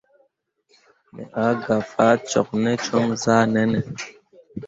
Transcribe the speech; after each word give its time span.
Me 1.13 1.23
ah 1.45 1.53
gah 1.63 1.83
faa 1.91 2.15
cok 2.29 2.49
ne 2.63 2.71
com 2.85 3.07
zahʼnanne. 3.23 3.79